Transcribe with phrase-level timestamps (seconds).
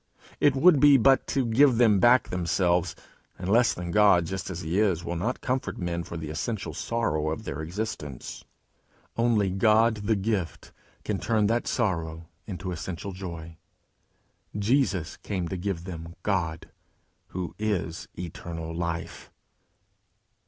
[0.39, 2.95] It would be but to give them back themselves;
[3.37, 6.73] and less than God just as he is will not comfort men for the essential
[6.73, 8.43] sorrow of their existence.
[9.15, 10.71] Only God the gift
[11.03, 13.57] can turn that sorrow into essential joy:
[14.57, 16.71] Jesus came to give them God,
[17.27, 19.31] who is eternal life.